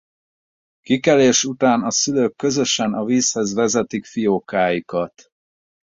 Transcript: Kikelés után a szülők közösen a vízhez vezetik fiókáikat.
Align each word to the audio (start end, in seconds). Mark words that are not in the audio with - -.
Kikelés 0.81 1.43
után 1.45 1.83
a 1.83 1.91
szülők 1.91 2.35
közösen 2.35 2.93
a 2.93 3.05
vízhez 3.05 3.53
vezetik 3.53 4.05
fiókáikat. 4.05 5.31